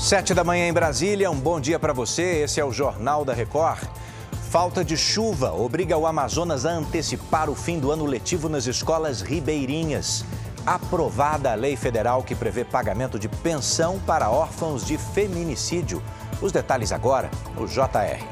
Sete 0.00 0.32
da 0.32 0.42
manhã 0.42 0.66
em 0.66 0.72
Brasília, 0.72 1.30
um 1.30 1.38
bom 1.38 1.60
dia 1.60 1.78
para 1.78 1.92
você. 1.92 2.42
Esse 2.42 2.58
é 2.58 2.64
o 2.64 2.72
Jornal 2.72 3.22
da 3.22 3.34
Record. 3.34 3.86
Falta 4.48 4.82
de 4.82 4.96
chuva 4.96 5.52
obriga 5.52 5.94
o 5.94 6.06
Amazonas 6.06 6.64
a 6.64 6.70
antecipar 6.70 7.50
o 7.50 7.54
fim 7.54 7.78
do 7.78 7.92
ano 7.92 8.06
letivo 8.06 8.48
nas 8.48 8.66
escolas 8.66 9.20
ribeirinhas. 9.20 10.24
Aprovada 10.64 11.52
a 11.52 11.54
lei 11.54 11.76
federal 11.76 12.22
que 12.22 12.34
prevê 12.34 12.64
pagamento 12.64 13.18
de 13.18 13.28
pensão 13.28 14.00
para 14.00 14.30
órfãos 14.30 14.86
de 14.86 14.96
feminicídio. 14.96 16.02
Os 16.40 16.50
detalhes 16.50 16.92
agora 16.92 17.30
no 17.54 17.68
JR. 17.68 18.24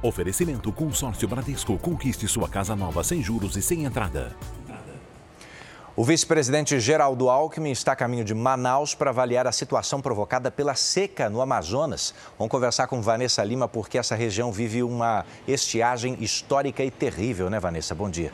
Oferecimento 0.00 0.70
Consórcio 0.70 1.26
Bradesco. 1.26 1.76
Conquiste 1.78 2.28
sua 2.28 2.48
casa 2.48 2.76
nova 2.76 3.02
sem 3.02 3.20
juros 3.20 3.56
e 3.56 3.62
sem 3.62 3.84
entrada. 3.84 4.36
O 5.96 6.02
vice-presidente 6.02 6.80
Geraldo 6.80 7.30
Alckmin 7.30 7.70
está 7.70 7.92
a 7.92 7.96
caminho 7.96 8.24
de 8.24 8.34
Manaus 8.34 8.96
para 8.96 9.10
avaliar 9.10 9.46
a 9.46 9.52
situação 9.52 10.00
provocada 10.00 10.50
pela 10.50 10.74
seca 10.74 11.30
no 11.30 11.40
Amazonas. 11.40 12.12
Vamos 12.36 12.50
conversar 12.50 12.88
com 12.88 13.00
Vanessa 13.00 13.44
Lima 13.44 13.68
porque 13.68 13.96
essa 13.96 14.16
região 14.16 14.50
vive 14.50 14.82
uma 14.82 15.24
estiagem 15.46 16.16
histórica 16.18 16.82
e 16.82 16.90
terrível, 16.90 17.48
né, 17.48 17.60
Vanessa? 17.60 17.94
Bom 17.94 18.10
dia. 18.10 18.32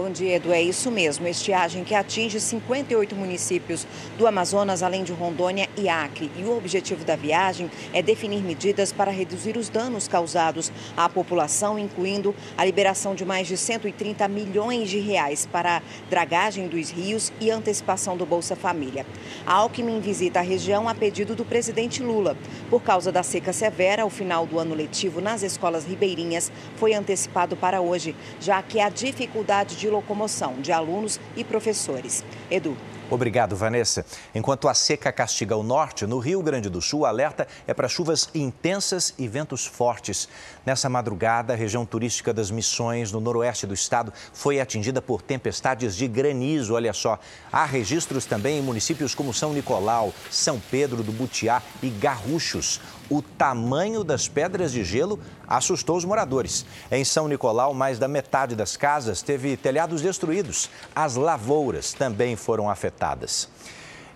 Bom 0.00 0.12
dia, 0.12 0.36
Edu. 0.36 0.52
É 0.52 0.62
isso 0.62 0.92
mesmo. 0.92 1.26
Estiagem 1.26 1.82
que 1.82 1.92
atinge 1.92 2.38
58 2.38 3.16
municípios 3.16 3.84
do 4.16 4.28
Amazonas, 4.28 4.80
além 4.80 5.02
de 5.02 5.10
Rondônia 5.12 5.68
e 5.76 5.88
Acre. 5.88 6.30
E 6.36 6.44
o 6.44 6.56
objetivo 6.56 7.04
da 7.04 7.16
viagem 7.16 7.68
é 7.92 8.00
definir 8.00 8.40
medidas 8.40 8.92
para 8.92 9.10
reduzir 9.10 9.56
os 9.56 9.68
danos 9.68 10.06
causados 10.06 10.70
à 10.96 11.08
população, 11.08 11.80
incluindo 11.80 12.32
a 12.56 12.64
liberação 12.64 13.12
de 13.12 13.24
mais 13.24 13.48
de 13.48 13.56
130 13.56 14.28
milhões 14.28 14.88
de 14.88 15.00
reais 15.00 15.46
para 15.46 15.78
a 15.78 15.82
dragagem 16.08 16.68
dos 16.68 16.90
rios 16.90 17.32
e 17.40 17.50
antecipação 17.50 18.16
do 18.16 18.24
Bolsa 18.24 18.54
Família. 18.54 19.04
A 19.44 19.54
Alckmin 19.54 19.98
visita 19.98 20.38
a 20.38 20.42
região 20.42 20.88
a 20.88 20.94
pedido 20.94 21.34
do 21.34 21.44
presidente 21.44 22.04
Lula. 22.04 22.36
Por 22.70 22.84
causa 22.84 23.10
da 23.10 23.24
seca 23.24 23.52
severa, 23.52 24.06
o 24.06 24.10
final 24.10 24.46
do 24.46 24.60
ano 24.60 24.76
letivo 24.76 25.20
nas 25.20 25.42
escolas 25.42 25.84
ribeirinhas 25.84 26.52
foi 26.76 26.94
antecipado 26.94 27.56
para 27.56 27.80
hoje, 27.80 28.14
já 28.40 28.62
que 28.62 28.78
a 28.78 28.88
dificuldade 28.88 29.74
de 29.74 29.87
locomoção 29.90 30.54
de 30.60 30.72
alunos 30.72 31.20
e 31.36 31.44
professores. 31.44 32.24
Edu. 32.50 32.76
Obrigado, 33.10 33.56
Vanessa. 33.56 34.04
Enquanto 34.34 34.68
a 34.68 34.74
seca 34.74 35.10
castiga 35.10 35.56
o 35.56 35.62
norte, 35.62 36.06
no 36.06 36.18
Rio 36.18 36.42
Grande 36.42 36.68
do 36.68 36.82
Sul, 36.82 37.00
o 37.00 37.06
alerta 37.06 37.48
é 37.66 37.72
para 37.72 37.88
chuvas 37.88 38.28
intensas 38.34 39.14
e 39.16 39.26
ventos 39.26 39.64
fortes. 39.64 40.28
Nessa 40.66 40.90
madrugada, 40.90 41.54
a 41.54 41.56
região 41.56 41.86
turística 41.86 42.34
das 42.34 42.50
Missões, 42.50 43.10
no 43.10 43.18
noroeste 43.18 43.66
do 43.66 43.72
estado, 43.72 44.12
foi 44.34 44.60
atingida 44.60 45.00
por 45.00 45.22
tempestades 45.22 45.96
de 45.96 46.06
granizo. 46.06 46.74
Olha 46.74 46.92
só, 46.92 47.18
há 47.50 47.64
registros 47.64 48.26
também 48.26 48.58
em 48.58 48.62
municípios 48.62 49.14
como 49.14 49.32
São 49.32 49.54
Nicolau, 49.54 50.12
São 50.30 50.60
Pedro 50.70 51.02
do 51.02 51.10
Butiá 51.10 51.62
e 51.82 51.88
Garruchos 51.88 52.78
o 53.10 53.22
tamanho 53.22 54.04
das 54.04 54.28
pedras 54.28 54.72
de 54.72 54.84
gelo 54.84 55.18
assustou 55.46 55.96
os 55.96 56.04
moradores. 56.04 56.66
Em 56.90 57.04
São 57.04 57.26
Nicolau, 57.26 57.72
mais 57.72 57.98
da 57.98 58.06
metade 58.06 58.54
das 58.54 58.76
casas 58.76 59.22
teve 59.22 59.56
telhados 59.56 60.02
destruídos. 60.02 60.68
As 60.94 61.16
lavouras 61.16 61.92
também 61.92 62.36
foram 62.36 62.68
afetadas. 62.68 62.97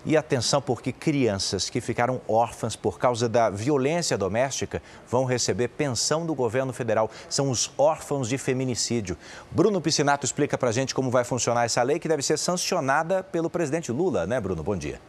E 0.05 0.17
atenção, 0.17 0.61
porque 0.61 0.91
crianças 0.91 1.69
que 1.69 1.79
ficaram 1.79 2.19
órfãs 2.27 2.75
por 2.75 2.99
causa 2.99 3.29
da 3.29 3.49
violência 3.49 4.17
doméstica 4.17 4.81
vão 5.09 5.23
receber 5.23 5.69
pensão 5.69 6.25
do 6.25 6.35
governo 6.35 6.73
federal. 6.73 7.09
São 7.29 7.49
os 7.49 7.71
órfãos 7.77 8.27
de 8.27 8.37
feminicídio. 8.37 9.17
Bruno 9.49 9.79
Piscinato 9.79 10.25
explica 10.25 10.57
pra 10.57 10.73
gente 10.73 10.93
como 10.93 11.09
vai 11.09 11.23
funcionar 11.23 11.63
essa 11.63 11.81
lei 11.81 11.99
que 11.99 12.09
deve 12.09 12.21
ser 12.21 12.37
sancionada 12.37 13.23
pelo 13.23 13.49
presidente 13.49 13.93
Lula, 13.93 14.27
né, 14.27 14.41
Bruno? 14.41 14.61
Bom 14.61 14.75
dia. 14.75 14.99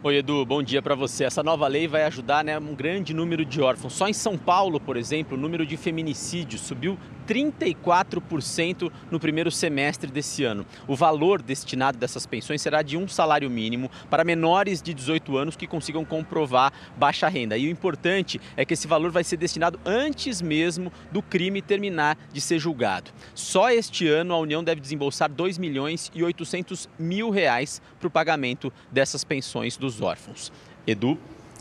Oi, 0.00 0.18
Edu, 0.18 0.46
bom 0.46 0.62
dia 0.62 0.80
para 0.80 0.94
você. 0.94 1.24
Essa 1.24 1.42
nova 1.42 1.66
lei 1.66 1.88
vai 1.88 2.04
ajudar 2.04 2.44
né, 2.44 2.56
um 2.56 2.72
grande 2.72 3.12
número 3.12 3.44
de 3.44 3.60
órfãos. 3.60 3.94
Só 3.94 4.06
em 4.06 4.12
São 4.12 4.38
Paulo, 4.38 4.78
por 4.78 4.96
exemplo, 4.96 5.36
o 5.36 5.40
número 5.40 5.66
de 5.66 5.76
feminicídios 5.76 6.60
subiu 6.60 6.96
34% 7.28 8.90
no 9.10 9.20
primeiro 9.20 9.50
semestre 9.50 10.10
desse 10.10 10.44
ano. 10.44 10.64
O 10.86 10.96
valor 10.96 11.42
destinado 11.42 11.98
dessas 11.98 12.26
pensões 12.26 12.62
será 12.62 12.80
de 12.80 12.96
um 12.96 13.06
salário 13.06 13.50
mínimo 13.50 13.90
para 14.08 14.24
menores 14.24 14.80
de 14.80 14.94
18 14.94 15.36
anos 15.36 15.56
que 15.56 15.66
consigam 15.66 16.04
comprovar 16.04 16.72
baixa 16.96 17.28
renda. 17.28 17.58
E 17.58 17.66
o 17.66 17.70
importante 17.70 18.40
é 18.56 18.64
que 18.64 18.74
esse 18.74 18.86
valor 18.86 19.10
vai 19.10 19.24
ser 19.24 19.36
destinado 19.36 19.78
antes 19.84 20.40
mesmo 20.40 20.92
do 21.12 21.20
crime 21.20 21.60
terminar 21.60 22.16
de 22.32 22.40
ser 22.40 22.60
julgado. 22.60 23.10
Só 23.34 23.68
este 23.70 24.08
ano 24.08 24.32
a 24.32 24.38
União 24.38 24.62
deve 24.64 24.80
desembolsar 24.80 25.28
2 25.28 25.58
milhões 25.58 26.10
e 26.14 26.22
800 26.22 26.88
mil 26.98 27.30
reais 27.30 27.82
para 27.98 28.06
o 28.06 28.10
pagamento 28.10 28.72
dessas 28.90 29.24
pensões 29.24 29.76
dos 29.94 30.02
órfãos. 30.02 30.52
Edu. 30.86 31.18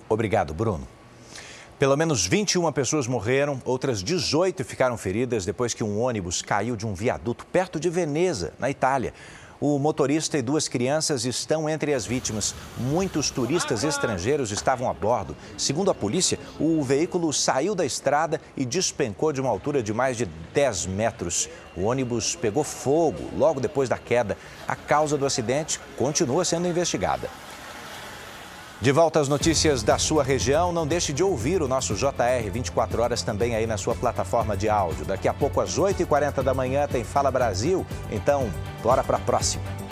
Obrigado, 0.10 0.54
Bruno. 0.54 0.88
Pelo 1.80 1.96
menos 1.96 2.26
21 2.26 2.72
pessoas 2.72 3.06
morreram, 3.06 3.62
outras 3.64 4.02
18 4.02 4.64
ficaram 4.64 4.98
feridas 4.98 5.46
depois 5.46 5.74
que 5.74 5.84
um 5.84 6.00
ônibus 6.00 6.42
caiu 6.42 6.76
de 6.76 6.88
um 6.88 6.94
viaduto 6.94 7.46
perto 7.46 7.80
de 7.80 7.90
Veneza, 7.90 8.54
na 8.58 8.70
Itália. 8.70 9.14
O 9.60 9.80
motorista 9.80 10.38
e 10.38 10.42
duas 10.44 10.68
crianças 10.68 11.26
estão 11.26 11.68
entre 11.68 11.92
as 11.94 12.06
vítimas. 12.06 12.54
Muitos 12.78 13.32
turistas 13.32 13.84
estrangeiros 13.84 14.52
estavam 14.52 14.88
a 14.88 14.94
bordo. 14.94 15.36
Segundo 15.58 15.90
a 15.90 15.96
polícia, 15.96 16.38
o 16.60 16.84
veículo 16.84 17.34
saiu 17.34 17.74
da 17.74 17.84
estrada 17.84 18.40
e 18.56 18.64
despencou 18.64 19.34
de 19.34 19.42
uma 19.42 19.50
altura 19.50 19.82
de 19.82 19.94
mais 19.94 20.16
de 20.16 20.26
10 20.54 20.86
metros. 20.88 21.50
O 21.76 21.86
ônibus 21.86 22.36
pegou 22.36 22.64
fogo 22.64 23.30
logo 23.36 23.60
depois 23.60 23.90
da 23.90 23.98
queda. 23.98 24.38
A 24.68 24.76
causa 24.76 25.18
do 25.18 25.26
acidente 25.26 25.80
continua 25.98 26.46
sendo 26.46 26.68
investigada. 26.68 27.28
De 28.80 28.92
volta 28.92 29.20
às 29.20 29.28
notícias 29.28 29.82
da 29.82 29.98
sua 29.98 30.24
região, 30.24 30.72
não 30.72 30.86
deixe 30.86 31.12
de 31.12 31.24
ouvir 31.24 31.64
o 31.64 31.68
nosso 31.68 31.96
JR 31.96 32.48
24 32.52 33.02
horas 33.02 33.24
também 33.24 33.56
aí 33.56 33.66
na 33.66 33.76
sua 33.76 33.96
plataforma 33.96 34.56
de 34.56 34.70
áudio. 34.70 35.04
Daqui 35.04 35.28
a 35.28 35.34
pouco, 35.34 35.60
às 35.60 35.80
8h40 35.80 36.44
da 36.44 36.54
manhã, 36.54 36.88
tem 36.88 37.04
Fala 37.04 37.32
Brasil. 37.32 37.84
Então, 38.12 38.52
bora 38.84 39.04
para 39.04 39.18
a 39.18 39.20
próxima. 39.20 39.87